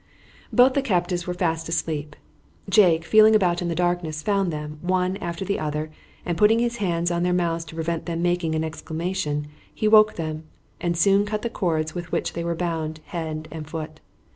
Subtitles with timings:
[0.51, 2.15] Both the captives were fast asleep.
[2.67, 5.91] Jake, feeling about in the darkness, found them, one after the other,
[6.25, 10.15] and, putting his hands on their mouths to prevent them making an exclamation, he woke
[10.15, 10.45] them,
[10.79, 13.99] and soon cut the cords with which they were bound hand and foot.